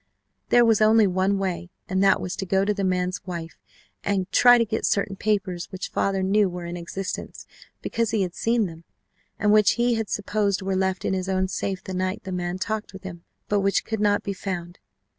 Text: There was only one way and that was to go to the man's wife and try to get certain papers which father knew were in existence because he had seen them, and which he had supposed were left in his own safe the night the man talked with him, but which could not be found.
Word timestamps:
There 0.49 0.65
was 0.65 0.81
only 0.81 1.05
one 1.05 1.37
way 1.37 1.69
and 1.87 2.03
that 2.03 2.19
was 2.19 2.35
to 2.37 2.45
go 2.47 2.65
to 2.65 2.73
the 2.73 2.83
man's 2.83 3.23
wife 3.27 3.59
and 4.03 4.27
try 4.31 4.57
to 4.57 4.65
get 4.65 4.83
certain 4.83 5.15
papers 5.15 5.71
which 5.71 5.89
father 5.91 6.23
knew 6.23 6.49
were 6.49 6.65
in 6.65 6.75
existence 6.75 7.45
because 7.83 8.09
he 8.09 8.23
had 8.23 8.33
seen 8.33 8.65
them, 8.65 8.83
and 9.37 9.53
which 9.53 9.73
he 9.73 9.93
had 9.93 10.09
supposed 10.09 10.63
were 10.63 10.75
left 10.75 11.05
in 11.05 11.13
his 11.13 11.29
own 11.29 11.47
safe 11.47 11.83
the 11.83 11.93
night 11.93 12.23
the 12.23 12.31
man 12.31 12.57
talked 12.57 12.93
with 12.93 13.03
him, 13.03 13.25
but 13.47 13.59
which 13.59 13.85
could 13.85 13.99
not 13.99 14.23
be 14.23 14.33
found. 14.33 14.79